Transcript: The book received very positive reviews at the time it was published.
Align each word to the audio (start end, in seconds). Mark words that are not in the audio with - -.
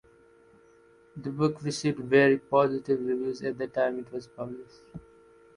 The 1.15 1.29
book 1.29 1.61
received 1.61 1.99
very 1.99 2.39
positive 2.39 3.01
reviews 3.05 3.43
at 3.43 3.59
the 3.59 3.67
time 3.67 3.99
it 3.99 4.11
was 4.11 4.25
published. 4.25 4.81